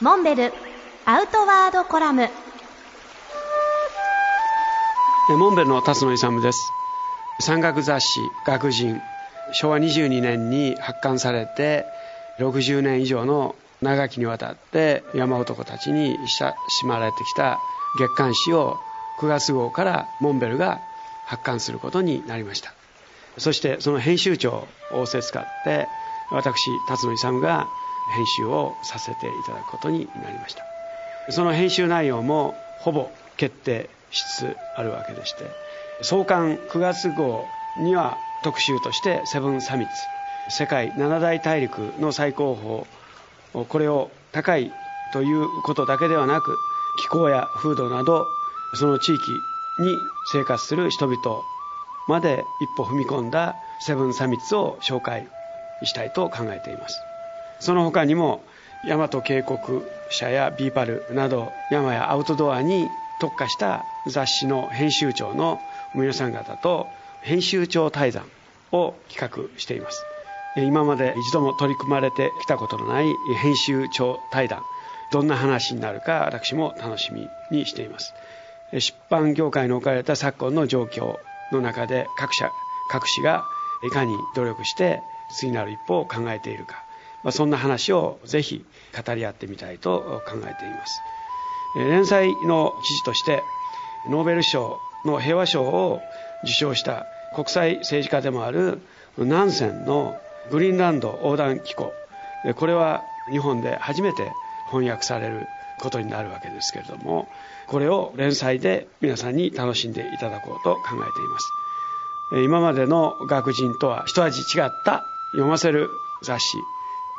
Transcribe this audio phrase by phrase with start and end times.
[0.00, 0.52] モンベル
[1.06, 2.28] アウトワードコラム。
[5.30, 6.60] モンベルの辰野勇です。
[7.40, 9.00] 山岳雑誌「学人」
[9.50, 11.84] 昭和22年に発刊されて
[12.38, 17.58] 60年以上の長きにわたって山男たちに親しまれてきた
[17.98, 18.78] 月刊誌を
[19.18, 20.78] 9月号からモンベルが
[21.26, 22.72] 発刊することになりました。
[23.36, 25.88] そしてその編集長を仰せつかって
[26.30, 27.66] 私辰野勇が
[28.14, 30.64] 編集をさせていただくことになりました。
[31.30, 35.44] その編集内容もほぼ決定しつつあるわけでして
[36.02, 37.44] 創刊9月号
[37.78, 42.86] には特集としてセブンサミッツ世界七大大陸の最高
[43.54, 44.72] 峰これを高い
[45.12, 46.56] ということだけではなく
[47.00, 48.26] 気候や風土など
[48.74, 49.32] その地域
[49.80, 49.96] に
[50.32, 51.18] 生活する人々
[52.08, 55.28] まで一歩踏み込んだセブンサミッツを紹介
[55.84, 56.96] したいと考えています。
[57.60, 58.42] その他にも
[58.86, 59.58] 山と溪谷
[60.10, 62.88] 社や BE-PAL など山やアウトドアに
[63.20, 65.60] 特化した雑誌の編集長の
[65.94, 66.86] 皆さん方と
[67.22, 68.26] 編集長対談
[68.70, 70.04] を企画しています。
[70.56, 73.06] 今まで一度も取り組まれてきたことのない
[73.40, 74.62] 編集長対談。
[75.10, 78.12] どんな話になるか私も楽しみにしています。
[78.72, 81.16] 出版業界に置かれた昨今の状況
[81.52, 82.50] の中で各社
[82.90, 83.44] 各紙が
[83.84, 86.84] いかに努力して次なる一歩を考えているか、
[87.24, 88.64] まあ、そんな話をぜひ
[89.06, 91.00] 語り合ってみたいと考えています。
[91.76, 93.42] 連載の記事として
[94.08, 96.00] ノーベル賞の平和賞を
[96.44, 98.80] 受賞した国際政治家でもある
[99.18, 100.16] ナンセンの
[100.50, 101.92] グリーンランド横断機構。
[102.56, 104.32] これは日本で初めて
[104.70, 105.46] 翻訳される
[105.80, 107.28] ことになるわけですけれども
[107.68, 111.52] これを連載で皆さんに楽しんでいただこうと考えています。
[112.44, 115.90] 今までの学人とは一味違った読ませる
[116.22, 116.58] 雑誌。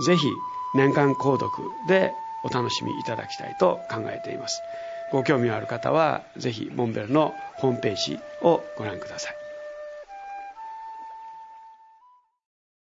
[0.00, 0.32] ぜひ
[0.74, 4.62] 年間購読でお楽しみいただきたいと考えています。
[5.10, 9.45] ご興味のある方はぜひモンベルのホームページをご覧ください。